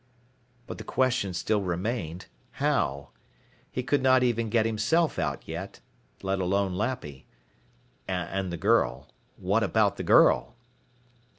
But 0.65 0.79
the 0.79 0.83
question 0.83 1.31
still 1.31 1.61
remained: 1.61 2.25
how? 2.53 3.09
He 3.69 3.83
could 3.83 4.01
not 4.01 4.23
even 4.23 4.49
get 4.49 4.65
himself 4.65 5.19
out, 5.19 5.47
yet, 5.47 5.79
let 6.23 6.39
alone 6.39 6.73
Lappy. 6.73 7.27
And 8.07 8.51
the 8.51 8.57
girl. 8.57 9.09
What 9.37 9.61
about 9.61 9.97
the 9.97 10.03
girl? 10.03 10.55